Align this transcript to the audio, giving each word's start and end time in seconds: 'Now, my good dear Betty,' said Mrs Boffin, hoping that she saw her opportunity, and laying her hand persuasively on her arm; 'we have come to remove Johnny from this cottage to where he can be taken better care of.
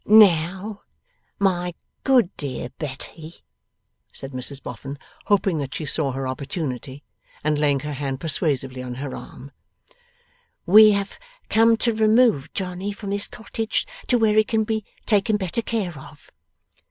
'Now, 0.03 0.81
my 1.37 1.75
good 2.03 2.35
dear 2.35 2.69
Betty,' 2.79 3.43
said 4.11 4.31
Mrs 4.31 4.59
Boffin, 4.63 4.97
hoping 5.27 5.59
that 5.59 5.75
she 5.75 5.85
saw 5.85 6.11
her 6.11 6.27
opportunity, 6.27 7.03
and 7.43 7.59
laying 7.59 7.81
her 7.81 7.93
hand 7.93 8.19
persuasively 8.19 8.81
on 8.81 8.95
her 8.95 9.15
arm; 9.15 9.51
'we 10.65 10.93
have 10.93 11.19
come 11.51 11.77
to 11.77 11.93
remove 11.93 12.51
Johnny 12.55 12.91
from 12.91 13.11
this 13.11 13.27
cottage 13.27 13.85
to 14.07 14.17
where 14.17 14.33
he 14.35 14.43
can 14.43 14.63
be 14.63 14.83
taken 15.05 15.37
better 15.37 15.61
care 15.61 15.95
of. 15.95 16.31